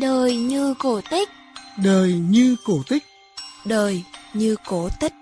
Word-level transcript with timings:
Đời 0.00 0.36
như 0.36 0.74
cổ 0.78 1.00
tích 1.10 1.28
Đời 1.84 2.12
như 2.12 2.56
cổ 2.64 2.82
tích 2.88 3.02
Đời 3.64 4.02
như 4.34 4.56
cổ 4.66 4.88
tích 5.00 5.12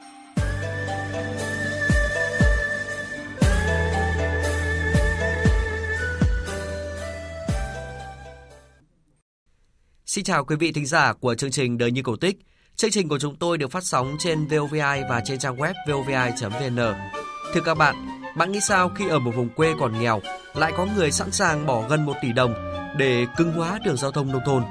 Xin 10.06 10.24
chào 10.24 10.44
quý 10.44 10.56
vị 10.56 10.72
thính 10.72 10.86
giả 10.86 11.12
của 11.12 11.34
chương 11.34 11.50
trình 11.50 11.78
Đời 11.78 11.90
như 11.90 12.02
cổ 12.02 12.16
tích. 12.16 12.36
Chương 12.76 12.90
trình 12.90 13.08
của 13.08 13.18
chúng 13.18 13.36
tôi 13.36 13.58
được 13.58 13.70
phát 13.70 13.84
sóng 13.84 14.16
trên 14.18 14.46
VOVI 14.46 14.80
và 14.80 15.22
trên 15.24 15.38
trang 15.38 15.56
web 15.56 15.74
vovi.vn. 15.88 16.76
Thưa 17.54 17.60
các 17.64 17.74
bạn, 17.74 17.94
bạn 18.36 18.52
nghĩ 18.52 18.60
sao 18.60 18.88
khi 18.88 19.08
ở 19.08 19.18
một 19.18 19.32
vùng 19.36 19.48
quê 19.48 19.74
còn 19.80 20.00
nghèo 20.00 20.20
lại 20.54 20.72
có 20.76 20.86
người 20.96 21.10
sẵn 21.10 21.32
sàng 21.32 21.66
bỏ 21.66 21.88
gần 21.88 22.06
1 22.06 22.14
tỷ 22.22 22.32
đồng 22.32 22.71
để 22.96 23.26
cứng 23.36 23.52
hóa 23.52 23.78
đường 23.84 23.96
giao 23.96 24.10
thông 24.10 24.32
nông 24.32 24.42
thôn? 24.46 24.62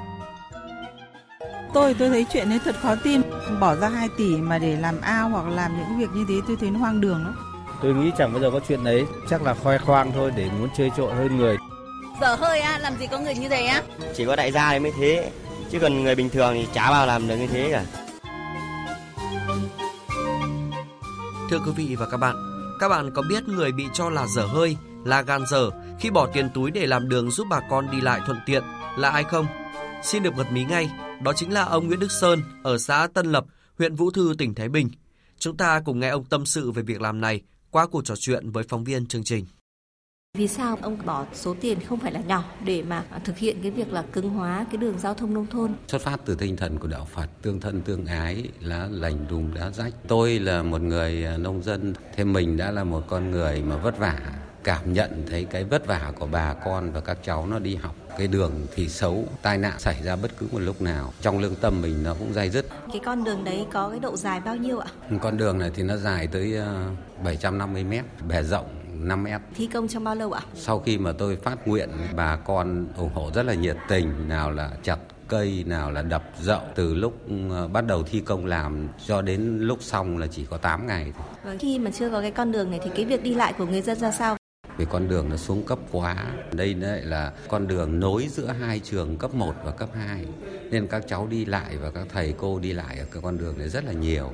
Tôi 1.74 1.94
tôi 1.94 2.08
thấy 2.08 2.26
chuyện 2.32 2.50
ấy 2.50 2.60
thật 2.64 2.76
khó 2.82 2.94
tin, 2.94 3.20
bỏ 3.60 3.74
ra 3.74 3.88
2 3.88 4.08
tỷ 4.18 4.36
mà 4.36 4.58
để 4.58 4.76
làm 4.76 5.00
ao 5.00 5.28
hoặc 5.28 5.48
làm 5.48 5.76
những 5.78 5.98
việc 5.98 6.10
như 6.14 6.24
thế 6.28 6.34
tôi 6.48 6.56
thấy 6.60 6.70
nó 6.70 6.78
hoang 6.78 7.00
đường 7.00 7.24
lắm. 7.24 7.36
Tôi 7.82 7.94
nghĩ 7.94 8.10
chẳng 8.18 8.32
bao 8.32 8.42
giờ 8.42 8.50
có 8.50 8.60
chuyện 8.68 8.84
đấy, 8.84 9.06
chắc 9.30 9.42
là 9.42 9.54
khoe 9.54 9.78
khoang 9.78 10.12
thôi 10.14 10.32
để 10.36 10.50
muốn 10.58 10.68
chơi 10.76 10.90
trội 10.96 11.14
hơn 11.14 11.36
người. 11.36 11.56
Dở 12.20 12.34
hơi 12.34 12.60
á, 12.60 12.78
làm 12.78 12.96
gì 12.96 13.06
có 13.06 13.18
người 13.18 13.34
như 13.34 13.48
thế 13.48 13.64
á? 13.64 13.82
Chỉ 14.16 14.26
có 14.26 14.36
đại 14.36 14.52
gia 14.52 14.78
mới 14.78 14.92
thế, 14.98 15.30
chứ 15.70 15.78
còn 15.78 16.02
người 16.02 16.14
bình 16.14 16.30
thường 16.30 16.54
thì 16.54 16.66
chả 16.72 16.90
bao 16.90 17.06
làm 17.06 17.28
được 17.28 17.36
như 17.36 17.46
thế 17.46 17.70
cả. 17.72 17.84
Thưa 21.50 21.58
quý 21.58 21.72
vị 21.76 21.96
và 21.98 22.06
các 22.10 22.16
bạn, 22.16 22.36
các 22.80 22.88
bạn 22.88 23.10
có 23.14 23.22
biết 23.28 23.48
người 23.48 23.72
bị 23.72 23.84
cho 23.92 24.10
là 24.10 24.26
dở 24.26 24.42
hơi, 24.46 24.76
là 25.04 25.22
gan 25.22 25.44
dở 25.50 25.70
khi 26.02 26.10
bỏ 26.10 26.26
tiền 26.32 26.48
túi 26.54 26.70
để 26.70 26.86
làm 26.86 27.08
đường 27.08 27.30
giúp 27.30 27.46
bà 27.50 27.60
con 27.70 27.90
đi 27.90 28.00
lại 28.00 28.20
thuận 28.26 28.38
tiện 28.46 28.62
là 28.96 29.10
ai 29.10 29.24
không? 29.24 29.46
Xin 30.02 30.22
được 30.22 30.34
bật 30.36 30.52
mí 30.52 30.64
ngay, 30.64 30.90
đó 31.22 31.32
chính 31.36 31.52
là 31.52 31.62
ông 31.62 31.86
Nguyễn 31.86 32.00
Đức 32.00 32.12
Sơn 32.12 32.42
ở 32.62 32.78
xã 32.78 33.08
Tân 33.14 33.32
Lập, 33.32 33.44
huyện 33.78 33.94
Vũ 33.94 34.10
Thư, 34.10 34.34
tỉnh 34.38 34.54
Thái 34.54 34.68
Bình. 34.68 34.90
Chúng 35.38 35.56
ta 35.56 35.80
cùng 35.84 36.00
nghe 36.00 36.08
ông 36.08 36.24
tâm 36.24 36.46
sự 36.46 36.70
về 36.70 36.82
việc 36.82 37.00
làm 37.00 37.20
này 37.20 37.40
qua 37.70 37.86
cuộc 37.86 38.04
trò 38.04 38.14
chuyện 38.16 38.50
với 38.50 38.64
phóng 38.68 38.84
viên 38.84 39.06
chương 39.06 39.24
trình. 39.24 39.46
Vì 40.38 40.48
sao 40.48 40.78
ông 40.82 40.98
bỏ 41.06 41.26
số 41.32 41.54
tiền 41.60 41.78
không 41.88 41.98
phải 41.98 42.12
là 42.12 42.20
nhỏ 42.20 42.44
để 42.64 42.82
mà 42.82 43.04
thực 43.24 43.38
hiện 43.38 43.58
cái 43.62 43.70
việc 43.70 43.92
là 43.92 44.02
cứng 44.12 44.30
hóa 44.30 44.66
cái 44.70 44.76
đường 44.76 44.98
giao 44.98 45.14
thông 45.14 45.34
nông 45.34 45.46
thôn? 45.46 45.72
Xuất 45.88 46.02
phát 46.02 46.20
từ 46.24 46.34
tinh 46.34 46.56
thần 46.56 46.78
của 46.78 46.88
đạo 46.88 47.08
Phật 47.14 47.26
tương 47.42 47.60
thân 47.60 47.82
tương 47.82 48.06
ái 48.06 48.48
lá 48.60 48.88
lành 48.90 49.26
đùm 49.30 49.54
đá 49.54 49.70
rách. 49.70 49.94
Tôi 50.08 50.38
là 50.38 50.62
một 50.62 50.80
người 50.80 51.26
nông 51.38 51.62
dân, 51.62 51.94
thêm 52.16 52.32
mình 52.32 52.56
đã 52.56 52.70
là 52.70 52.84
một 52.84 53.02
con 53.08 53.30
người 53.30 53.62
mà 53.62 53.76
vất 53.76 53.98
vả 53.98 54.18
cảm 54.64 54.92
nhận 54.92 55.24
thấy 55.30 55.44
cái 55.44 55.64
vất 55.64 55.86
vả 55.86 56.12
của 56.18 56.26
bà 56.26 56.54
con 56.54 56.92
và 56.92 57.00
các 57.00 57.18
cháu 57.24 57.46
nó 57.46 57.58
đi 57.58 57.74
học 57.74 57.94
cái 58.18 58.28
đường 58.28 58.52
thì 58.74 58.88
xấu 58.88 59.24
tai 59.42 59.58
nạn 59.58 59.78
xảy 59.78 60.02
ra 60.02 60.16
bất 60.16 60.30
cứ 60.38 60.48
một 60.52 60.58
lúc 60.58 60.82
nào 60.82 61.12
trong 61.20 61.38
lương 61.38 61.54
tâm 61.54 61.82
mình 61.82 62.02
nó 62.02 62.14
cũng 62.14 62.32
dai 62.32 62.50
dứt 62.50 62.66
cái 62.92 63.00
con 63.04 63.24
đường 63.24 63.44
đấy 63.44 63.66
có 63.72 63.88
cái 63.88 63.98
độ 64.00 64.16
dài 64.16 64.40
bao 64.40 64.56
nhiêu 64.56 64.78
ạ 64.78 64.88
con 65.22 65.36
đường 65.36 65.58
này 65.58 65.70
thì 65.74 65.82
nó 65.82 65.96
dài 65.96 66.26
tới 66.26 66.54
750 67.24 67.84
mét 67.84 68.04
bề 68.28 68.42
rộng 68.42 68.66
5 68.92 69.24
mét. 69.24 69.40
Thi 69.54 69.66
công 69.66 69.88
trong 69.88 70.04
bao 70.04 70.14
lâu 70.14 70.32
ạ? 70.32 70.42
Sau 70.54 70.78
khi 70.78 70.98
mà 70.98 71.12
tôi 71.12 71.36
phát 71.36 71.68
nguyện, 71.68 71.90
bà 72.16 72.36
con 72.36 72.86
ủng 72.96 73.10
hộ 73.14 73.30
rất 73.34 73.42
là 73.42 73.54
nhiệt 73.54 73.76
tình, 73.88 74.28
nào 74.28 74.50
là 74.50 74.70
chặt 74.82 74.98
cây, 75.28 75.64
nào 75.66 75.92
là 75.92 76.02
đập 76.02 76.22
dậu. 76.40 76.60
Từ 76.74 76.94
lúc 76.94 77.20
bắt 77.72 77.86
đầu 77.86 78.02
thi 78.02 78.20
công 78.20 78.46
làm 78.46 78.88
cho 79.06 79.22
đến 79.22 79.58
lúc 79.58 79.82
xong 79.82 80.18
là 80.18 80.26
chỉ 80.26 80.46
có 80.50 80.56
8 80.56 80.86
ngày. 80.86 81.12
Vâng, 81.44 81.58
khi 81.58 81.78
mà 81.78 81.90
chưa 81.90 82.10
có 82.10 82.20
cái 82.20 82.30
con 82.30 82.52
đường 82.52 82.70
này 82.70 82.80
thì 82.84 82.90
cái 82.96 83.04
việc 83.04 83.22
đi 83.22 83.34
lại 83.34 83.52
của 83.58 83.66
người 83.66 83.82
dân 83.82 83.98
ra 83.98 84.10
sao? 84.10 84.36
Vì 84.76 84.84
con 84.90 85.08
đường 85.08 85.28
nó 85.28 85.36
xuống 85.36 85.62
cấp 85.66 85.78
quá. 85.92 86.26
Đây 86.52 86.74
lại 86.74 87.02
là 87.02 87.32
con 87.48 87.68
đường 87.68 88.00
nối 88.00 88.28
giữa 88.30 88.46
hai 88.60 88.80
trường 88.80 89.16
cấp 89.16 89.34
1 89.34 89.54
và 89.64 89.70
cấp 89.70 89.88
2. 89.94 90.26
Nên 90.70 90.86
các 90.86 91.04
cháu 91.08 91.26
đi 91.26 91.44
lại 91.44 91.76
và 91.76 91.90
các 91.90 92.06
thầy 92.12 92.34
cô 92.38 92.58
đi 92.58 92.72
lại 92.72 92.98
ở 92.98 93.04
cái 93.12 93.22
con 93.22 93.38
đường 93.38 93.58
này 93.58 93.68
rất 93.68 93.84
là 93.84 93.92
nhiều. 93.92 94.32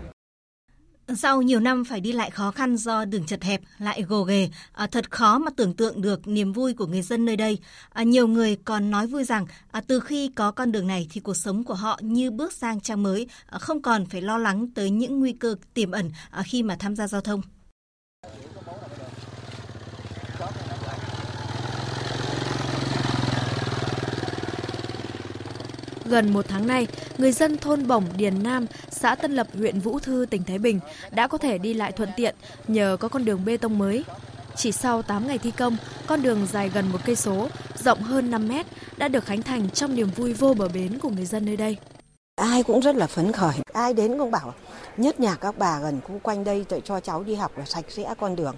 Sau 1.16 1.42
nhiều 1.42 1.60
năm 1.60 1.84
phải 1.84 2.00
đi 2.00 2.12
lại 2.12 2.30
khó 2.30 2.50
khăn 2.50 2.76
do 2.76 3.04
đường 3.04 3.26
chật 3.26 3.42
hẹp 3.42 3.60
lại 3.78 4.02
gồ 4.02 4.22
ghề, 4.22 4.50
à, 4.72 4.86
thật 4.86 5.10
khó 5.10 5.38
mà 5.38 5.50
tưởng 5.56 5.74
tượng 5.74 6.02
được 6.02 6.28
niềm 6.28 6.52
vui 6.52 6.74
của 6.74 6.86
người 6.86 7.02
dân 7.02 7.24
nơi 7.24 7.36
đây. 7.36 7.58
À, 7.92 8.02
nhiều 8.02 8.28
người 8.28 8.56
còn 8.64 8.90
nói 8.90 9.06
vui 9.06 9.24
rằng 9.24 9.46
à, 9.70 9.80
từ 9.86 10.00
khi 10.00 10.30
có 10.34 10.50
con 10.50 10.72
đường 10.72 10.86
này 10.86 11.06
thì 11.10 11.20
cuộc 11.20 11.34
sống 11.36 11.64
của 11.64 11.74
họ 11.74 12.00
như 12.02 12.30
bước 12.30 12.52
sang 12.52 12.80
trang 12.80 13.02
mới, 13.02 13.28
à, 13.46 13.58
không 13.58 13.82
còn 13.82 14.06
phải 14.06 14.22
lo 14.22 14.38
lắng 14.38 14.68
tới 14.74 14.90
những 14.90 15.20
nguy 15.20 15.32
cơ 15.32 15.54
tiềm 15.74 15.90
ẩn 15.90 16.10
à, 16.30 16.42
khi 16.42 16.62
mà 16.62 16.76
tham 16.78 16.96
gia 16.96 17.08
giao 17.08 17.20
thông. 17.20 17.40
Gần 26.08 26.32
một 26.32 26.44
tháng 26.48 26.66
nay, 26.66 26.86
người 27.18 27.32
dân 27.32 27.58
thôn 27.58 27.86
Bổng 27.86 28.04
Điền 28.16 28.42
Nam, 28.42 28.66
xã 28.90 29.14
Tân 29.14 29.36
Lập, 29.36 29.46
huyện 29.54 29.80
Vũ 29.80 29.98
Thư, 29.98 30.26
tỉnh 30.30 30.44
Thái 30.44 30.58
Bình 30.58 30.80
đã 31.10 31.26
có 31.26 31.38
thể 31.38 31.58
đi 31.58 31.74
lại 31.74 31.92
thuận 31.92 32.08
tiện 32.16 32.34
nhờ 32.68 32.96
có 33.00 33.08
con 33.08 33.24
đường 33.24 33.44
bê 33.44 33.56
tông 33.56 33.78
mới. 33.78 34.04
Chỉ 34.56 34.72
sau 34.72 35.02
8 35.02 35.26
ngày 35.26 35.38
thi 35.38 35.50
công, 35.50 35.76
con 36.06 36.22
đường 36.22 36.46
dài 36.52 36.70
gần 36.74 36.88
một 36.92 36.98
cây 37.04 37.16
số, 37.16 37.48
rộng 37.84 38.02
hơn 38.02 38.30
5 38.30 38.48
mét 38.48 38.66
đã 38.96 39.08
được 39.08 39.24
khánh 39.24 39.42
thành 39.42 39.70
trong 39.70 39.94
niềm 39.94 40.08
vui 40.16 40.32
vô 40.32 40.54
bờ 40.54 40.68
bến 40.68 40.98
của 40.98 41.08
người 41.08 41.26
dân 41.26 41.46
nơi 41.46 41.56
đây. 41.56 41.76
Ai 42.36 42.62
cũng 42.62 42.80
rất 42.80 42.96
là 42.96 43.06
phấn 43.06 43.32
khởi, 43.32 43.54
ai 43.72 43.94
đến 43.94 44.18
cũng 44.18 44.30
bảo 44.30 44.54
nhất 44.96 45.20
nhà 45.20 45.34
các 45.34 45.58
bà 45.58 45.80
gần 45.80 46.00
khu 46.04 46.18
quanh 46.22 46.44
đây 46.44 46.64
để 46.70 46.80
cho 46.84 47.00
cháu 47.00 47.22
đi 47.22 47.34
học 47.34 47.58
là 47.58 47.64
sạch 47.64 47.84
sẽ 47.88 48.14
con 48.20 48.36
đường 48.36 48.54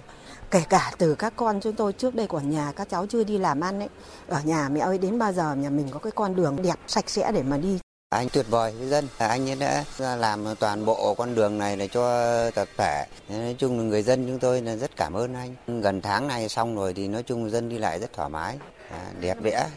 kể 0.51 0.63
cả 0.69 0.91
từ 0.97 1.15
các 1.15 1.33
con 1.35 1.59
chúng 1.61 1.75
tôi 1.75 1.93
trước 1.93 2.15
đây 2.15 2.27
của 2.27 2.39
nhà, 2.39 2.71
các 2.75 2.89
cháu 2.89 3.05
chưa 3.05 3.23
đi 3.23 3.37
làm 3.37 3.61
ăn 3.61 3.79
ấy. 3.79 3.89
Ở 4.27 4.41
nhà 4.43 4.69
mẹ 4.69 4.79
ơi, 4.79 4.97
đến 4.97 5.19
bao 5.19 5.33
giờ 5.33 5.55
nhà 5.55 5.69
mình 5.69 5.89
có 5.91 5.99
cái 5.99 6.11
con 6.11 6.35
đường 6.35 6.61
đẹp, 6.63 6.75
sạch 6.87 7.09
sẽ 7.09 7.31
để 7.31 7.43
mà 7.43 7.57
đi? 7.57 7.79
Anh 8.09 8.29
tuyệt 8.29 8.45
vời 8.49 8.73
với 8.79 8.87
dân. 8.87 9.07
Anh 9.17 9.49
ấy 9.49 9.55
đã 9.99 10.15
làm 10.15 10.45
toàn 10.59 10.85
bộ 10.85 11.13
con 11.13 11.35
đường 11.35 11.57
này 11.57 11.77
để 11.77 11.87
cho 11.87 12.51
tập 12.51 12.67
thể. 12.77 13.05
Nói 13.29 13.55
chung 13.57 13.77
là 13.77 13.83
người 13.83 14.03
dân 14.03 14.27
chúng 14.27 14.39
tôi 14.39 14.61
là 14.61 14.75
rất 14.75 14.95
cảm 14.95 15.13
ơn 15.13 15.33
anh. 15.33 15.81
Gần 15.81 16.01
tháng 16.01 16.27
này 16.27 16.49
xong 16.49 16.75
rồi 16.75 16.93
thì 16.93 17.07
nói 17.07 17.23
chung 17.23 17.49
dân 17.49 17.69
đi 17.69 17.77
lại 17.77 17.99
rất 17.99 18.13
thoải 18.13 18.29
mái. 18.29 18.57
À, 18.91 19.05
đẹp 19.19 19.37
đẽ 19.41 19.67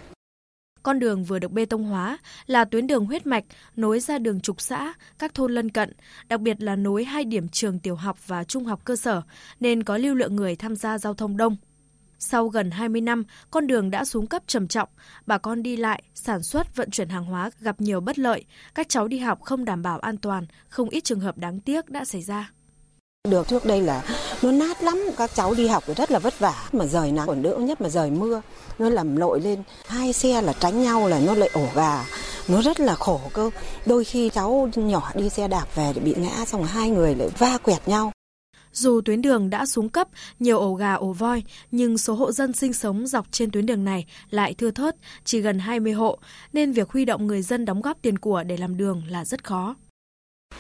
con 0.84 0.98
đường 0.98 1.24
vừa 1.24 1.38
được 1.38 1.52
bê 1.52 1.64
tông 1.64 1.84
hóa 1.84 2.18
là 2.46 2.64
tuyến 2.64 2.86
đường 2.86 3.06
huyết 3.06 3.26
mạch 3.26 3.44
nối 3.76 4.00
ra 4.00 4.18
đường 4.18 4.40
trục 4.40 4.60
xã, 4.60 4.92
các 5.18 5.34
thôn 5.34 5.52
lân 5.54 5.70
cận, 5.70 5.92
đặc 6.28 6.40
biệt 6.40 6.62
là 6.62 6.76
nối 6.76 7.04
hai 7.04 7.24
điểm 7.24 7.48
trường 7.48 7.78
tiểu 7.78 7.94
học 7.96 8.26
và 8.26 8.44
trung 8.44 8.64
học 8.64 8.80
cơ 8.84 8.96
sở, 8.96 9.22
nên 9.60 9.82
có 9.82 9.96
lưu 9.96 10.14
lượng 10.14 10.36
người 10.36 10.56
tham 10.56 10.76
gia 10.76 10.98
giao 10.98 11.14
thông 11.14 11.36
đông. 11.36 11.56
Sau 12.18 12.48
gần 12.48 12.70
20 12.70 13.00
năm, 13.00 13.24
con 13.50 13.66
đường 13.66 13.90
đã 13.90 14.04
xuống 14.04 14.26
cấp 14.26 14.42
trầm 14.46 14.68
trọng, 14.68 14.88
bà 15.26 15.38
con 15.38 15.62
đi 15.62 15.76
lại, 15.76 16.02
sản 16.14 16.42
xuất, 16.42 16.76
vận 16.76 16.90
chuyển 16.90 17.08
hàng 17.08 17.24
hóa 17.24 17.50
gặp 17.60 17.80
nhiều 17.80 18.00
bất 18.00 18.18
lợi, 18.18 18.44
các 18.74 18.88
cháu 18.88 19.08
đi 19.08 19.18
học 19.18 19.42
không 19.42 19.64
đảm 19.64 19.82
bảo 19.82 19.98
an 19.98 20.16
toàn, 20.16 20.46
không 20.68 20.88
ít 20.88 21.04
trường 21.04 21.20
hợp 21.20 21.38
đáng 21.38 21.60
tiếc 21.60 21.88
đã 21.90 22.04
xảy 22.04 22.22
ra. 22.22 22.50
Được 23.30 23.48
trước 23.48 23.64
đây 23.64 23.80
là 23.80 24.02
nó 24.42 24.52
nát 24.52 24.82
lắm, 24.82 25.00
các 25.16 25.30
cháu 25.34 25.54
đi 25.54 25.66
học 25.66 25.84
rất 25.96 26.10
là 26.10 26.18
vất 26.18 26.38
vả, 26.38 26.68
mà 26.72 26.86
rời 26.86 27.12
nắng 27.12 27.26
còn 27.26 27.42
đỡ 27.42 27.56
nhất 27.56 27.80
mà 27.80 27.88
rời 27.88 28.10
mưa, 28.10 28.42
nó 28.78 28.88
làm 28.88 29.16
lội 29.16 29.40
lên, 29.40 29.62
hai 29.86 30.12
xe 30.12 30.42
là 30.42 30.52
tránh 30.52 30.82
nhau 30.82 31.08
là 31.08 31.20
nó 31.20 31.34
lại 31.34 31.50
ổ 31.52 31.66
gà, 31.74 32.04
nó 32.48 32.62
rất 32.62 32.80
là 32.80 32.94
khổ 32.94 33.20
cơ. 33.32 33.50
Đôi 33.86 34.04
khi 34.04 34.30
cháu 34.30 34.68
nhỏ 34.76 35.10
đi 35.14 35.28
xe 35.28 35.48
đạp 35.48 35.66
về 35.74 35.92
thì 35.94 36.00
bị 36.00 36.14
ngã 36.16 36.44
xong 36.46 36.64
hai 36.64 36.90
người 36.90 37.14
lại 37.14 37.28
va 37.38 37.58
quẹt 37.58 37.88
nhau. 37.88 38.12
Dù 38.72 39.00
tuyến 39.04 39.22
đường 39.22 39.50
đã 39.50 39.66
xuống 39.66 39.88
cấp, 39.88 40.08
nhiều 40.38 40.58
ổ 40.58 40.74
gà 40.74 40.94
ổ 40.94 41.12
voi, 41.12 41.42
nhưng 41.70 41.98
số 41.98 42.14
hộ 42.14 42.32
dân 42.32 42.52
sinh 42.52 42.72
sống 42.72 43.06
dọc 43.06 43.26
trên 43.30 43.50
tuyến 43.50 43.66
đường 43.66 43.84
này 43.84 44.06
lại 44.30 44.54
thưa 44.54 44.70
thớt, 44.70 44.96
chỉ 45.24 45.40
gần 45.40 45.58
20 45.58 45.92
hộ, 45.92 46.18
nên 46.52 46.72
việc 46.72 46.90
huy 46.90 47.04
động 47.04 47.26
người 47.26 47.42
dân 47.42 47.64
đóng 47.64 47.80
góp 47.80 47.96
tiền 48.02 48.18
của 48.18 48.42
để 48.42 48.56
làm 48.56 48.76
đường 48.76 49.02
là 49.08 49.24
rất 49.24 49.44
khó. 49.44 49.74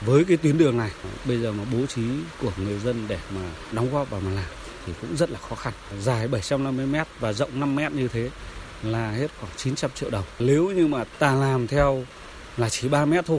Với 0.00 0.24
cái 0.24 0.36
tuyến 0.36 0.58
đường 0.58 0.78
này, 0.78 0.90
bây 1.24 1.40
giờ 1.40 1.52
mà 1.52 1.64
bố 1.72 1.86
trí 1.86 2.02
của 2.40 2.52
người 2.56 2.78
dân 2.78 3.04
để 3.08 3.18
mà 3.34 3.40
đóng 3.72 3.90
góp 3.92 4.10
vào 4.10 4.20
mà 4.20 4.30
làm 4.30 4.44
thì 4.86 4.92
cũng 5.00 5.16
rất 5.16 5.30
là 5.30 5.38
khó 5.48 5.56
khăn. 5.56 5.72
Dài 6.00 6.28
750 6.28 6.86
m 6.86 6.96
và 7.20 7.32
rộng 7.32 7.60
5 7.60 7.76
m 7.76 7.96
như 7.96 8.08
thế 8.08 8.30
là 8.82 9.10
hết 9.10 9.28
khoảng 9.40 9.52
900 9.56 9.90
triệu 9.94 10.10
đồng. 10.10 10.24
Nếu 10.38 10.70
như 10.70 10.86
mà 10.86 11.04
ta 11.18 11.34
làm 11.34 11.66
theo 11.66 12.06
là 12.56 12.68
chỉ 12.68 12.88
3 12.88 13.04
mét 13.04 13.26
thôi 13.26 13.38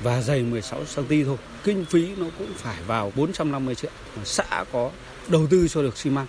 và 0.00 0.22
dày 0.22 0.42
16 0.42 0.80
cm 0.94 1.24
thôi, 1.24 1.36
kinh 1.64 1.84
phí 1.84 2.16
nó 2.16 2.26
cũng 2.38 2.52
phải 2.56 2.76
vào 2.86 3.12
450 3.16 3.74
triệu. 3.74 3.90
Mà 4.16 4.24
xã 4.24 4.64
có 4.72 4.90
đầu 5.28 5.46
tư 5.50 5.68
cho 5.68 5.82
được 5.82 5.98
xi 5.98 6.10
măng 6.10 6.26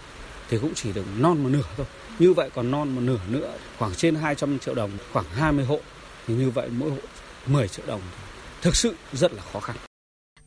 thì 0.49 0.57
cũng 0.57 0.73
chỉ 0.75 0.91
được 0.93 1.05
non 1.17 1.43
một 1.43 1.49
nửa 1.49 1.63
thôi. 1.77 1.85
Như 2.19 2.33
vậy 2.33 2.49
còn 2.55 2.71
non 2.71 2.89
một 2.95 3.01
nửa 3.01 3.19
nữa, 3.29 3.51
khoảng 3.77 3.95
trên 3.95 4.15
200 4.15 4.59
triệu 4.59 4.75
đồng, 4.75 4.91
khoảng 5.13 5.25
20 5.33 5.65
hộ 5.65 5.79
thì 6.27 6.33
như 6.33 6.49
vậy 6.49 6.69
mỗi 6.71 6.89
hộ 6.89 6.97
10 7.45 7.67
triệu 7.67 7.85
đồng 7.85 8.01
thực 8.61 8.75
sự 8.75 8.95
rất 9.13 9.33
là 9.33 9.41
khó 9.41 9.59
khăn. 9.59 9.75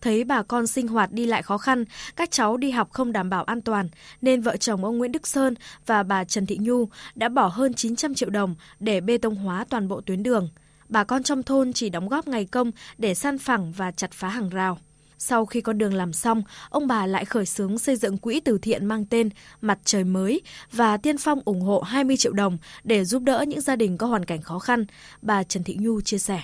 Thấy 0.01 0.25
bà 0.25 0.43
con 0.43 0.67
sinh 0.67 0.89
hoạt 0.89 1.13
đi 1.13 1.27
lại 1.27 1.43
khó 1.43 1.59
khăn, 1.59 1.85
các 2.17 2.31
cháu 2.31 2.57
đi 2.57 2.71
học 2.71 2.91
không 2.93 3.13
đảm 3.13 3.31
bảo 3.31 3.45
an 3.45 3.61
toàn, 3.61 3.89
nên 4.23 4.41
vợ 4.41 4.57
chồng 4.57 4.85
ông 4.85 4.99
Nguyễn 4.99 5.13
Đức 5.13 5.27
Sơn 5.27 5.55
và 5.87 6.03
bà 6.03 6.25
Trần 6.25 6.47
Thị 6.47 6.59
Nhu 6.61 6.89
đã 7.15 7.29
bỏ 7.29 7.47
hơn 7.47 7.75
900 7.75 8.15
triệu 8.15 8.31
đồng 8.31 8.55
để 8.81 9.01
bê 9.01 9.19
tông 9.19 9.35
hóa 9.35 9.65
toàn 9.69 9.89
bộ 9.89 10.01
tuyến 10.01 10.23
đường. 10.23 10.49
Bà 10.89 11.05
con 11.05 11.23
trong 11.23 11.43
thôn 11.43 11.73
chỉ 11.73 11.89
đóng 11.89 12.09
góp 12.09 12.29
ngày 12.29 12.45
công 12.45 12.71
để 12.99 13.15
san 13.15 13.39
phẳng 13.39 13.73
và 13.73 13.91
chặt 13.91 14.13
phá 14.13 14.29
hàng 14.29 14.49
rào. 14.49 14.79
Sau 15.19 15.47
khi 15.47 15.61
con 15.61 15.79
đường 15.79 15.95
làm 15.95 16.13
xong, 16.13 16.43
ông 16.71 16.87
bà 16.87 17.07
lại 17.07 17.25
khởi 17.25 17.47
xướng 17.47 17.79
xây 17.79 17.97
dựng 17.97 18.19
quỹ 18.19 18.41
từ 18.41 18.59
thiện 18.59 18.87
mang 18.87 19.05
tên 19.05 19.29
Mặt 19.61 19.79
trời 19.85 20.05
mới 20.05 20.41
và 20.73 20.97
tiên 20.97 21.19
phong 21.19 21.41
ủng 21.45 21.61
hộ 21.61 21.81
20 21.81 22.17
triệu 22.17 22.33
đồng 22.33 22.59
để 22.85 23.05
giúp 23.05 23.23
đỡ 23.23 23.45
những 23.49 23.61
gia 23.61 23.77
đình 23.77 23.99
có 23.99 24.07
hoàn 24.07 24.25
cảnh 24.25 24.43
khó 24.43 24.59
khăn. 24.59 24.85
Bà 25.23 25.43
Trần 25.43 25.65
Thị 25.65 25.77
Nhu 25.81 26.01
chia 26.01 26.19
sẻ. 26.19 26.43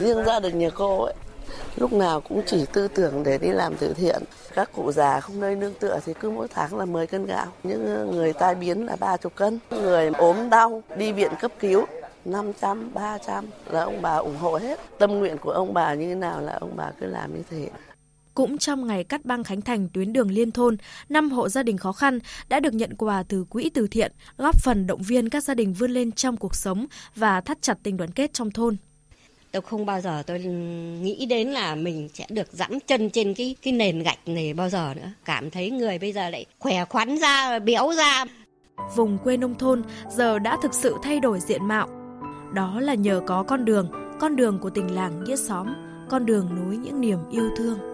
Riêng 0.00 0.24
gia 0.26 0.40
đình 0.40 0.58
nhà 0.58 0.68
cô 0.74 1.02
ấy, 1.02 1.14
lúc 1.76 1.92
nào 1.92 2.20
cũng 2.20 2.42
chỉ 2.46 2.64
tư 2.72 2.88
tưởng 2.88 3.22
để 3.22 3.38
đi 3.38 3.48
làm 3.48 3.74
từ 3.76 3.94
thiện. 3.94 4.22
Các 4.54 4.72
cụ 4.72 4.92
già 4.92 5.20
không 5.20 5.40
nơi 5.40 5.56
nương 5.56 5.74
tựa 5.74 5.98
thì 6.04 6.12
cứ 6.20 6.30
mỗi 6.30 6.48
tháng 6.48 6.78
là 6.78 6.84
10 6.84 7.06
cân 7.06 7.26
gạo. 7.26 7.46
Những 7.62 8.10
người 8.10 8.32
tai 8.32 8.54
biến 8.54 8.86
là 8.86 8.96
30 8.96 9.30
cân. 9.36 9.58
Người 9.70 10.10
ốm 10.18 10.50
đau, 10.50 10.82
đi 10.96 11.12
viện 11.12 11.32
cấp 11.40 11.52
cứu 11.60 11.84
500, 12.24 12.94
300 12.94 13.44
là 13.70 13.82
ông 13.82 14.02
bà 14.02 14.16
ủng 14.16 14.36
hộ 14.36 14.58
hết. 14.58 14.80
Tâm 14.98 15.18
nguyện 15.18 15.38
của 15.38 15.50
ông 15.50 15.74
bà 15.74 15.94
như 15.94 16.08
thế 16.08 16.14
nào 16.14 16.40
là 16.40 16.58
ông 16.60 16.72
bà 16.76 16.90
cứ 17.00 17.06
làm 17.06 17.34
như 17.34 17.42
thế. 17.50 17.68
Cũng 18.34 18.58
trong 18.58 18.86
ngày 18.86 19.04
cắt 19.04 19.24
băng 19.24 19.44
khánh 19.44 19.60
thành 19.60 19.88
tuyến 19.88 20.12
đường 20.12 20.30
liên 20.30 20.50
thôn, 20.50 20.76
năm 21.08 21.30
hộ 21.30 21.48
gia 21.48 21.62
đình 21.62 21.76
khó 21.76 21.92
khăn 21.92 22.18
đã 22.48 22.60
được 22.60 22.74
nhận 22.74 22.96
quà 22.96 23.22
từ 23.28 23.44
quỹ 23.44 23.70
từ 23.74 23.86
thiện, 23.86 24.12
góp 24.36 24.56
phần 24.56 24.86
động 24.86 25.02
viên 25.02 25.28
các 25.28 25.44
gia 25.44 25.54
đình 25.54 25.72
vươn 25.72 25.90
lên 25.90 26.12
trong 26.12 26.36
cuộc 26.36 26.54
sống 26.54 26.86
và 27.16 27.40
thắt 27.40 27.62
chặt 27.62 27.78
tình 27.82 27.96
đoàn 27.96 28.10
kết 28.10 28.32
trong 28.32 28.50
thôn. 28.50 28.76
Tôi 29.52 29.62
không 29.62 29.86
bao 29.86 30.00
giờ 30.00 30.22
tôi 30.26 30.38
nghĩ 31.02 31.26
đến 31.26 31.48
là 31.48 31.74
mình 31.74 32.08
sẽ 32.14 32.26
được 32.30 32.52
dẫm 32.52 32.80
chân 32.80 33.10
trên 33.10 33.34
cái 33.34 33.56
cái 33.62 33.72
nền 33.72 34.02
gạch 34.02 34.28
này 34.28 34.54
bao 34.54 34.68
giờ 34.68 34.94
nữa. 34.96 35.10
Cảm 35.24 35.50
thấy 35.50 35.70
người 35.70 35.98
bây 35.98 36.12
giờ 36.12 36.30
lại 36.30 36.46
khỏe 36.58 36.84
khoắn 36.84 37.18
ra, 37.18 37.58
béo 37.58 37.92
ra. 37.92 38.24
Vùng 38.96 39.18
quê 39.18 39.36
nông 39.36 39.54
thôn 39.54 39.82
giờ 40.10 40.38
đã 40.38 40.58
thực 40.62 40.74
sự 40.74 40.96
thay 41.02 41.20
đổi 41.20 41.40
diện 41.40 41.68
mạo. 41.68 41.88
Đó 42.54 42.80
là 42.80 42.94
nhờ 42.94 43.20
có 43.26 43.42
con 43.42 43.64
đường, 43.64 43.90
con 44.20 44.36
đường 44.36 44.58
của 44.58 44.70
tình 44.70 44.94
làng 44.94 45.24
nghĩa 45.24 45.36
xóm, 45.36 45.66
con 46.08 46.26
đường 46.26 46.48
nối 46.54 46.76
những 46.76 47.00
niềm 47.00 47.18
yêu 47.30 47.50
thương. 47.56 47.89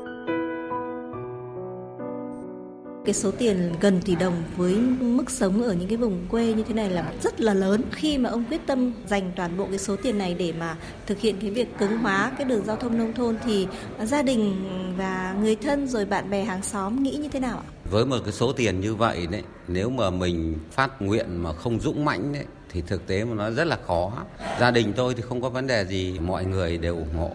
Cái 3.06 3.14
số 3.14 3.30
tiền 3.30 3.72
gần 3.80 4.00
tỷ 4.04 4.16
đồng 4.16 4.42
với 4.56 4.74
mức 5.00 5.30
sống 5.30 5.62
ở 5.62 5.72
những 5.72 5.88
cái 5.88 5.96
vùng 5.96 6.26
quê 6.30 6.52
như 6.52 6.62
thế 6.62 6.74
này 6.74 6.90
là 6.90 7.12
rất 7.22 7.40
là 7.40 7.54
lớn 7.54 7.82
khi 7.92 8.18
mà 8.18 8.30
ông 8.30 8.44
quyết 8.44 8.60
tâm 8.66 8.92
dành 9.06 9.32
toàn 9.36 9.56
bộ 9.56 9.66
cái 9.66 9.78
số 9.78 9.96
tiền 9.96 10.18
này 10.18 10.34
để 10.34 10.52
mà 10.52 10.76
thực 11.06 11.20
hiện 11.20 11.36
cái 11.40 11.50
việc 11.50 11.78
cứng 11.78 11.98
hóa 11.98 12.32
cái 12.38 12.44
đường 12.44 12.64
giao 12.66 12.76
thông 12.76 12.98
nông 12.98 13.12
thôn 13.12 13.36
thì 13.44 13.66
gia 14.02 14.22
đình 14.22 14.64
và 14.98 15.36
người 15.40 15.56
thân 15.56 15.88
rồi 15.88 16.04
bạn 16.04 16.30
bè 16.30 16.44
hàng 16.44 16.62
xóm 16.62 17.02
nghĩ 17.02 17.16
như 17.16 17.28
thế 17.28 17.40
nào 17.40 17.58
ạ? 17.58 17.68
Với 17.90 18.06
một 18.06 18.18
cái 18.24 18.32
số 18.32 18.52
tiền 18.52 18.80
như 18.80 18.94
vậy 18.94 19.26
đấy, 19.30 19.42
nếu 19.68 19.90
mà 19.90 20.10
mình 20.10 20.58
phát 20.70 21.02
nguyện 21.02 21.36
mà 21.42 21.52
không 21.52 21.80
dũng 21.80 22.04
mãnh 22.04 22.32
đấy 22.32 22.44
thì 22.72 22.82
thực 22.86 23.06
tế 23.06 23.24
mà 23.24 23.34
nó 23.34 23.50
rất 23.50 23.64
là 23.64 23.78
khó. 23.86 24.12
Gia 24.60 24.70
đình 24.70 24.92
tôi 24.96 25.14
thì 25.14 25.22
không 25.22 25.42
có 25.42 25.50
vấn 25.50 25.66
đề 25.66 25.84
gì, 25.84 26.18
mọi 26.18 26.44
người 26.44 26.78
đều 26.78 26.96
ủng 26.96 27.16
hộ. 27.16 27.30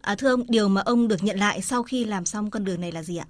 À, 0.00 0.14
thưa 0.14 0.30
ông, 0.30 0.44
điều 0.48 0.68
mà 0.68 0.80
ông 0.80 1.08
được 1.08 1.24
nhận 1.24 1.38
lại 1.38 1.62
sau 1.62 1.82
khi 1.82 2.04
làm 2.04 2.24
xong 2.24 2.50
con 2.50 2.64
đường 2.64 2.80
này 2.80 2.92
là 2.92 3.02
gì 3.02 3.16
ạ? 3.16 3.26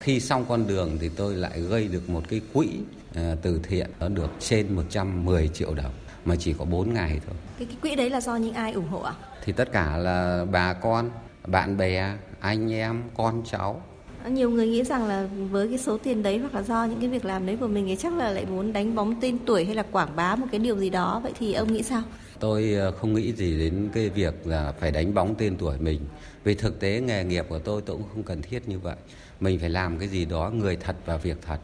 Khi 0.00 0.20
xong 0.20 0.44
con 0.48 0.66
đường 0.66 0.98
thì 1.00 1.08
tôi 1.08 1.34
lại 1.34 1.60
gây 1.60 1.88
được 1.88 2.10
một 2.10 2.22
cái 2.28 2.40
quỹ 2.52 2.68
uh, 3.10 3.16
từ 3.42 3.60
thiện 3.62 3.90
nó 4.00 4.08
được 4.08 4.30
trên 4.40 4.74
110 4.74 5.48
triệu 5.48 5.74
đồng 5.74 5.92
mà 6.24 6.36
chỉ 6.36 6.54
có 6.58 6.64
4 6.64 6.94
ngày 6.94 7.20
thôi. 7.26 7.36
Cái, 7.58 7.66
cái 7.66 7.76
quỹ 7.82 7.94
đấy 7.94 8.10
là 8.10 8.20
do 8.20 8.36
những 8.36 8.54
ai 8.54 8.72
ủng 8.72 8.88
hộ 8.88 9.00
ạ? 9.00 9.14
Thì 9.44 9.52
tất 9.52 9.72
cả 9.72 9.96
là 9.96 10.46
bà 10.50 10.72
con, 10.72 11.10
bạn 11.46 11.76
bè, 11.76 12.14
anh 12.40 12.72
em, 12.72 13.02
con 13.16 13.42
cháu. 13.50 13.82
Nhiều 14.28 14.50
người 14.50 14.66
nghĩ 14.66 14.84
rằng 14.84 15.04
là 15.04 15.28
với 15.50 15.68
cái 15.68 15.78
số 15.78 15.98
tiền 15.98 16.22
đấy 16.22 16.38
hoặc 16.38 16.54
là 16.54 16.62
do 16.62 16.84
những 16.84 17.00
cái 17.00 17.08
việc 17.08 17.24
làm 17.24 17.46
đấy 17.46 17.56
của 17.60 17.68
mình 17.68 17.86
thì 17.86 17.96
chắc 17.96 18.12
là 18.12 18.30
lại 18.30 18.46
muốn 18.46 18.72
đánh 18.72 18.94
bóng 18.94 19.20
tên 19.20 19.38
tuổi 19.46 19.64
hay 19.64 19.74
là 19.74 19.82
quảng 19.82 20.16
bá 20.16 20.36
một 20.36 20.46
cái 20.50 20.60
điều 20.60 20.76
gì 20.76 20.90
đó. 20.90 21.20
Vậy 21.22 21.32
thì 21.38 21.52
ông 21.52 21.72
nghĩ 21.72 21.82
sao? 21.82 22.02
Tôi 22.40 22.72
ờ, 22.72 22.92
không 22.92 23.14
nghĩ 23.14 23.32
gì 23.32 23.58
đến 23.58 23.88
cái 23.92 24.08
việc 24.08 24.46
là 24.46 24.72
phải 24.72 24.90
đánh 24.90 25.14
bóng 25.14 25.34
tên 25.38 25.56
tuổi 25.56 25.78
mình. 25.78 26.00
Vì 26.44 26.54
thực 26.54 26.80
tế 26.80 27.00
nghề 27.00 27.24
nghiệp 27.24 27.46
của 27.48 27.58
tôi 27.58 27.82
tôi 27.86 27.96
cũng 27.96 28.08
không 28.14 28.22
cần 28.22 28.42
thiết 28.42 28.68
như 28.68 28.78
vậy. 28.78 28.96
Mình 29.40 29.58
phải 29.58 29.70
làm 29.70 29.98
cái 29.98 30.08
gì 30.08 30.24
đó 30.24 30.50
người 30.50 30.76
thật 30.76 30.96
và 31.06 31.16
việc 31.16 31.38
thật. 31.46 31.58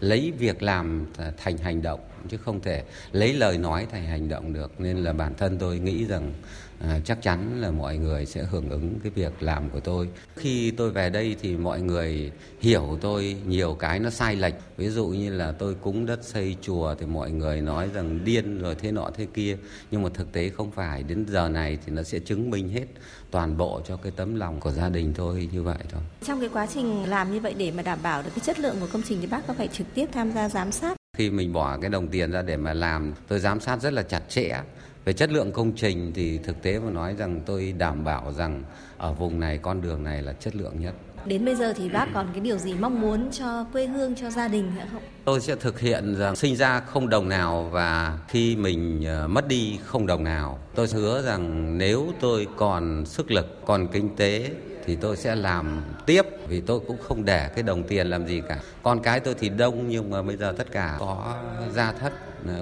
Lấy 0.00 0.32
việc 0.38 0.62
làm 0.62 1.06
ờ, 1.16 1.32
thành 1.36 1.58
hành 1.58 1.82
động 1.82 2.00
chứ 2.28 2.36
không 2.36 2.60
thể 2.60 2.84
lấy 3.12 3.32
lời 3.32 3.58
nói 3.58 3.86
thành 3.92 4.06
hành 4.06 4.28
động 4.28 4.52
được. 4.52 4.80
Nên 4.80 4.96
là 4.96 5.12
bản 5.12 5.34
thân 5.34 5.58
tôi 5.58 5.78
nghĩ 5.78 6.04
rằng 6.04 6.32
à, 6.80 7.00
chắc 7.04 7.22
chắn 7.22 7.60
là 7.60 7.70
mọi 7.70 7.96
người 7.96 8.26
sẽ 8.26 8.42
hưởng 8.42 8.70
ứng 8.70 8.98
cái 9.02 9.12
việc 9.14 9.42
làm 9.42 9.70
của 9.70 9.80
tôi. 9.80 10.08
Khi 10.36 10.70
tôi 10.70 10.90
về 10.90 11.10
đây 11.10 11.36
thì 11.42 11.56
mọi 11.56 11.80
người 11.80 12.32
hiểu 12.60 12.98
tôi 13.00 13.36
nhiều 13.46 13.74
cái 13.74 13.98
nó 13.98 14.10
sai 14.10 14.36
lệch. 14.36 14.54
Ví 14.76 14.88
dụ 14.88 15.06
như 15.06 15.36
là 15.36 15.52
tôi 15.52 15.74
cúng 15.74 16.06
đất 16.06 16.24
xây 16.24 16.56
chùa 16.62 16.94
thì 16.94 17.06
mọi 17.06 17.30
người 17.30 17.60
nói 17.60 17.88
rằng 17.94 18.24
điên 18.24 18.58
rồi 18.58 18.74
thế 18.74 18.92
nọ 18.92 19.10
thế 19.16 19.26
kia. 19.34 19.56
Nhưng 19.90 20.02
mà 20.02 20.08
thực 20.14 20.32
tế 20.32 20.48
không 20.48 20.70
phải 20.70 21.02
đến 21.02 21.26
giờ 21.28 21.48
này 21.48 21.78
thì 21.86 21.92
nó 21.92 22.02
sẽ 22.02 22.18
chứng 22.18 22.50
minh 22.50 22.68
hết 22.68 22.86
toàn 23.30 23.56
bộ 23.56 23.80
cho 23.88 23.96
cái 23.96 24.12
tấm 24.16 24.34
lòng 24.34 24.60
của 24.60 24.70
gia 24.70 24.88
đình 24.88 25.12
tôi 25.16 25.48
như 25.52 25.62
vậy 25.62 25.78
thôi. 25.92 26.02
Trong 26.24 26.40
cái 26.40 26.48
quá 26.52 26.66
trình 26.74 27.04
làm 27.04 27.32
như 27.32 27.40
vậy 27.40 27.54
để 27.58 27.70
mà 27.70 27.82
đảm 27.82 27.98
bảo 28.02 28.22
được 28.22 28.30
cái 28.34 28.44
chất 28.44 28.58
lượng 28.58 28.76
của 28.80 28.88
công 28.92 29.02
trình 29.08 29.18
thì 29.20 29.26
bác 29.26 29.46
có 29.46 29.54
phải 29.54 29.68
trực 29.68 29.86
tiếp 29.94 30.06
tham 30.12 30.32
gia 30.32 30.48
giám 30.48 30.72
sát 30.72 30.96
khi 31.18 31.30
mình 31.30 31.52
bỏ 31.52 31.78
cái 31.78 31.90
đồng 31.90 32.08
tiền 32.08 32.30
ra 32.30 32.42
để 32.42 32.56
mà 32.56 32.74
làm, 32.74 33.14
tôi 33.28 33.38
giám 33.38 33.60
sát 33.60 33.80
rất 33.80 33.92
là 33.92 34.02
chặt 34.02 34.22
chẽ. 34.28 34.60
Về 35.04 35.12
chất 35.12 35.30
lượng 35.30 35.52
công 35.52 35.72
trình 35.76 36.12
thì 36.14 36.38
thực 36.38 36.62
tế 36.62 36.78
mà 36.78 36.90
nói 36.90 37.14
rằng 37.18 37.40
tôi 37.46 37.74
đảm 37.78 38.04
bảo 38.04 38.32
rằng 38.32 38.62
ở 38.98 39.12
vùng 39.12 39.40
này, 39.40 39.58
con 39.58 39.80
đường 39.80 40.04
này 40.04 40.22
là 40.22 40.32
chất 40.32 40.56
lượng 40.56 40.80
nhất. 40.80 40.94
Đến 41.28 41.44
bây 41.44 41.54
giờ 41.54 41.72
thì 41.76 41.88
bác 41.88 42.06
còn 42.14 42.26
cái 42.32 42.40
điều 42.40 42.58
gì 42.58 42.74
mong 42.80 43.00
muốn 43.00 43.30
cho 43.30 43.64
quê 43.72 43.86
hương, 43.86 44.14
cho 44.14 44.30
gia 44.30 44.48
đình 44.48 44.72
nữa 44.76 44.84
không? 44.92 45.02
Tôi 45.24 45.40
sẽ 45.40 45.56
thực 45.56 45.80
hiện 45.80 46.14
rằng 46.14 46.36
sinh 46.36 46.56
ra 46.56 46.80
không 46.80 47.08
đồng 47.08 47.28
nào 47.28 47.68
và 47.72 48.18
khi 48.28 48.56
mình 48.56 49.04
ờ, 49.06 49.28
mất 49.28 49.48
đi 49.48 49.78
không 49.84 50.06
đồng 50.06 50.24
nào. 50.24 50.58
Tôi 50.74 50.86
hứa 50.92 51.22
rằng 51.22 51.78
nếu 51.78 52.12
tôi 52.20 52.46
còn 52.56 53.06
sức 53.06 53.30
lực, 53.30 53.66
còn 53.66 53.88
kinh 53.92 54.16
tế 54.16 54.50
thì 54.84 54.96
tôi 54.96 55.16
sẽ 55.16 55.34
làm 55.34 55.82
tiếp 56.06 56.22
vì 56.48 56.60
tôi 56.60 56.80
cũng 56.86 56.96
không 57.02 57.24
để 57.24 57.48
cái 57.54 57.62
đồng 57.62 57.82
tiền 57.82 58.06
làm 58.06 58.26
gì 58.26 58.42
cả. 58.48 58.58
Con 58.82 59.02
cái 59.02 59.20
tôi 59.20 59.34
thì 59.38 59.48
đông 59.48 59.88
nhưng 59.88 60.10
mà 60.10 60.22
bây 60.22 60.36
giờ 60.36 60.54
tất 60.58 60.72
cả 60.72 60.96
có 60.98 61.34
gia 61.74 61.92
thất, 61.92 62.12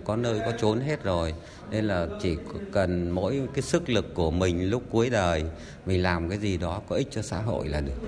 có 0.05 0.17
nơi 0.17 0.41
có 0.45 0.53
trốn 0.61 0.81
hết 0.81 1.05
rồi 1.05 1.35
nên 1.71 1.85
là 1.85 2.07
chỉ 2.23 2.37
cần 2.73 3.11
mỗi 3.11 3.43
cái 3.55 3.63
sức 3.63 3.89
lực 3.89 4.15
của 4.15 4.31
mình 4.31 4.71
lúc 4.71 4.83
cuối 4.91 5.11
đời 5.11 5.45
mình 5.87 6.03
làm 6.03 6.29
cái 6.29 6.39
gì 6.39 6.57
đó 6.57 6.83
có 6.89 6.97
ích 6.97 7.09
cho 7.11 7.23
xã 7.23 7.43
hội 7.43 7.69
là 7.69 7.81
được. 7.81 8.01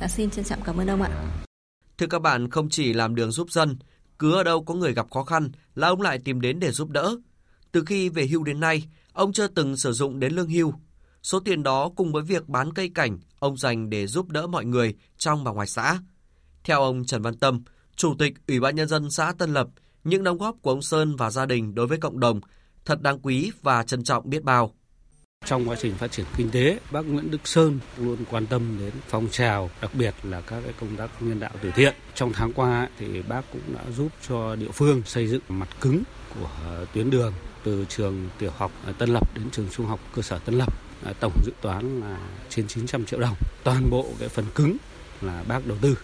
À, 0.00 0.08
xin 0.08 0.30
trân 0.30 0.44
trọng 0.44 0.62
cảm 0.64 0.80
ơn 0.80 0.90
ông 0.90 1.02
ạ. 1.02 1.10
Thưa 1.98 2.06
các 2.06 2.22
bạn, 2.22 2.50
không 2.50 2.68
chỉ 2.68 2.92
làm 2.92 3.14
đường 3.14 3.32
giúp 3.32 3.50
dân, 3.50 3.78
cứ 4.18 4.34
ở 4.34 4.42
đâu 4.42 4.64
có 4.64 4.74
người 4.74 4.94
gặp 4.94 5.06
khó 5.10 5.24
khăn 5.24 5.50
là 5.74 5.88
ông 5.88 6.02
lại 6.02 6.18
tìm 6.18 6.40
đến 6.40 6.60
để 6.60 6.70
giúp 6.70 6.90
đỡ. 6.90 7.16
Từ 7.72 7.84
khi 7.86 8.08
về 8.08 8.26
hưu 8.26 8.44
đến 8.44 8.60
nay, 8.60 8.84
ông 9.12 9.32
chưa 9.32 9.46
từng 9.46 9.76
sử 9.76 9.92
dụng 9.92 10.20
đến 10.20 10.32
lương 10.32 10.48
hưu. 10.48 10.72
Số 11.22 11.40
tiền 11.40 11.62
đó 11.62 11.90
cùng 11.96 12.12
với 12.12 12.22
việc 12.22 12.48
bán 12.48 12.72
cây 12.72 12.90
cảnh, 12.94 13.18
ông 13.38 13.56
dành 13.56 13.90
để 13.90 14.06
giúp 14.06 14.28
đỡ 14.28 14.46
mọi 14.46 14.64
người 14.64 14.94
trong 15.18 15.44
và 15.44 15.52
ngoài 15.52 15.66
xã. 15.66 15.98
Theo 16.64 16.82
ông 16.82 17.04
Trần 17.04 17.22
Văn 17.22 17.34
Tâm, 17.34 17.62
Chủ 17.96 18.14
tịch 18.18 18.34
Ủy 18.48 18.60
ban 18.60 18.76
Nhân 18.76 18.88
dân 18.88 19.10
xã 19.10 19.32
Tân 19.38 19.54
Lập, 19.54 19.68
những 20.04 20.24
đóng 20.24 20.38
góp 20.38 20.56
của 20.62 20.70
ông 20.70 20.82
Sơn 20.82 21.16
và 21.16 21.30
gia 21.30 21.46
đình 21.46 21.74
đối 21.74 21.86
với 21.86 21.98
cộng 21.98 22.20
đồng 22.20 22.40
thật 22.84 23.02
đáng 23.02 23.18
quý 23.22 23.52
và 23.62 23.82
trân 23.82 24.04
trọng 24.04 24.30
biết 24.30 24.42
bao. 24.42 24.74
Trong 25.46 25.68
quá 25.68 25.76
trình 25.80 25.94
phát 25.94 26.12
triển 26.12 26.26
kinh 26.36 26.50
tế, 26.50 26.80
bác 26.90 27.00
Nguyễn 27.00 27.30
Đức 27.30 27.48
Sơn 27.48 27.78
luôn 27.98 28.24
quan 28.30 28.46
tâm 28.46 28.78
đến 28.78 28.92
phong 29.08 29.28
trào, 29.30 29.70
đặc 29.82 29.90
biệt 29.94 30.14
là 30.22 30.40
các 30.40 30.60
cái 30.64 30.72
công 30.80 30.96
tác 30.96 31.10
nhân 31.20 31.40
đạo 31.40 31.52
từ 31.62 31.70
thiện. 31.74 31.94
Trong 32.14 32.32
tháng 32.32 32.52
qua 32.52 32.88
thì 32.98 33.22
bác 33.22 33.42
cũng 33.52 33.74
đã 33.74 33.90
giúp 33.96 34.12
cho 34.28 34.56
địa 34.56 34.70
phương 34.72 35.02
xây 35.06 35.26
dựng 35.26 35.42
mặt 35.48 35.68
cứng 35.80 36.02
của 36.34 36.50
tuyến 36.94 37.10
đường 37.10 37.32
từ 37.64 37.84
trường 37.88 38.28
tiểu 38.38 38.50
học 38.56 38.72
Tân 38.98 39.08
Lập 39.08 39.34
đến 39.34 39.50
trường 39.50 39.68
trung 39.70 39.86
học 39.86 40.00
cơ 40.14 40.22
sở 40.22 40.38
Tân 40.38 40.54
Lập. 40.54 40.72
Tổng 41.20 41.32
dự 41.44 41.52
toán 41.60 42.00
là 42.00 42.18
trên 42.48 42.66
900 42.66 43.04
triệu 43.04 43.20
đồng. 43.20 43.34
Toàn 43.64 43.90
bộ 43.90 44.06
cái 44.18 44.28
phần 44.28 44.44
cứng 44.54 44.76
là 45.20 45.44
bác 45.48 45.66
đầu 45.66 45.78
tư 45.80 45.98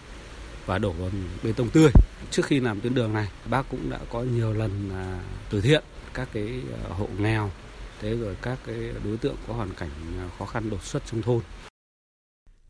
và 0.65 0.77
đổ 0.77 0.93
bê 1.43 1.53
tông 1.53 1.69
tươi. 1.69 1.89
Trước 2.31 2.45
khi 2.45 2.59
làm 2.59 2.81
tuyến 2.81 2.95
đường 2.95 3.13
này, 3.13 3.27
bác 3.49 3.69
cũng 3.69 3.89
đã 3.89 3.99
có 4.11 4.21
nhiều 4.21 4.53
lần 4.53 4.89
à, 4.93 5.19
từ 5.49 5.61
thiện 5.61 5.83
các 6.13 6.29
cái 6.33 6.61
à, 6.89 6.93
hộ 6.97 7.07
nghèo 7.17 7.51
thế 8.01 8.15
rồi 8.15 8.35
các 8.41 8.59
cái 8.67 8.75
đối 9.03 9.17
tượng 9.17 9.35
có 9.47 9.53
hoàn 9.53 9.69
cảnh 9.73 9.89
à, 10.19 10.25
khó 10.39 10.45
khăn 10.45 10.69
đột 10.69 10.83
xuất 10.83 11.03
trong 11.05 11.21
thôn. 11.21 11.41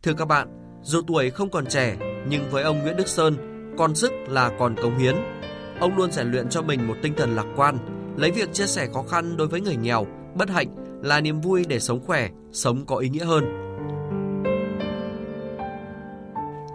Thưa 0.04 0.14
các 0.14 0.26
bạn, 0.26 0.48
dù 0.84 1.02
tuổi 1.08 1.30
không 1.30 1.50
còn 1.50 1.66
trẻ 1.66 1.98
nhưng 2.28 2.50
với 2.52 2.64
ông 2.64 2.80
Nguyễn 2.80 2.98
Đức 2.98 3.08
Sơn, 3.08 3.38
còn 3.78 3.96
sức 3.96 4.12
là 4.28 4.52
còn 4.60 4.76
cống 4.76 4.98
hiến. 4.98 5.16
Ông 5.80 5.98
luôn 5.98 6.12
rèn 6.12 6.32
luyện 6.32 6.50
cho 6.50 6.62
mình 6.62 6.88
một 6.88 6.96
tinh 7.02 7.14
thần 7.18 7.36
lạc 7.36 7.46
quan, 7.56 7.78
lấy 8.18 8.32
việc 8.32 8.54
chia 8.54 8.66
sẻ 8.66 8.88
khó 8.94 9.04
khăn 9.04 9.38
đối 9.38 9.48
với 9.48 9.62
người 9.62 9.76
nghèo, 9.76 10.08
bất 10.36 10.50
hạnh 10.50 10.68
là 11.04 11.22
niềm 11.22 11.42
vui 11.42 11.66
để 11.68 11.80
sống 11.80 12.06
khỏe, 12.06 12.30
sống 12.52 12.86
có 12.86 12.98
ý 12.98 13.10
nghĩa 13.10 13.26
hơn. 13.26 13.65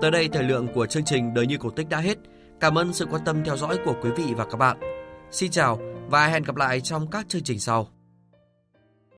Tới 0.00 0.11
đây 0.11 0.28
thời 0.28 0.42
lượng 0.42 0.69
của 0.75 0.87
chương 0.87 1.04
trình 1.04 1.35
Đời 1.35 1.47
như 1.47 1.57
cổ 1.59 1.71
tích 1.71 1.88
đã 1.88 1.99
hết. 1.99 2.19
Cảm 2.61 2.78
ơn 2.78 2.92
sự 2.92 3.07
quan 3.11 3.23
tâm 3.25 3.45
theo 3.45 3.57
dõi 3.57 3.78
của 3.85 3.95
quý 4.02 4.11
vị 4.16 4.25
và 4.37 4.45
các 4.45 4.57
bạn. 4.57 4.76
Xin 5.30 5.50
chào 5.50 5.78
và 6.09 6.26
hẹn 6.26 6.42
gặp 6.42 6.57
lại 6.57 6.80
trong 6.80 7.11
các 7.11 7.28
chương 7.28 7.42
trình 7.42 7.61
sau. 7.61 7.88